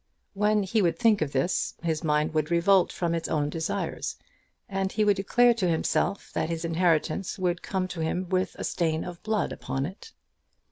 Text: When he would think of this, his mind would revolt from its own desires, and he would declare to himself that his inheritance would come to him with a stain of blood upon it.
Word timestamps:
When 0.33 0.63
he 0.63 0.81
would 0.81 0.97
think 0.97 1.21
of 1.21 1.31
this, 1.31 1.75
his 1.83 2.03
mind 2.03 2.33
would 2.33 2.49
revolt 2.49 2.91
from 2.91 3.13
its 3.13 3.29
own 3.29 3.51
desires, 3.51 4.15
and 4.67 4.91
he 4.91 5.05
would 5.05 5.15
declare 5.15 5.53
to 5.53 5.69
himself 5.69 6.31
that 6.33 6.49
his 6.49 6.65
inheritance 6.65 7.37
would 7.37 7.61
come 7.61 7.87
to 7.89 7.99
him 7.99 8.27
with 8.27 8.55
a 8.57 8.63
stain 8.63 9.03
of 9.03 9.21
blood 9.21 9.51
upon 9.51 9.85
it. 9.85 10.11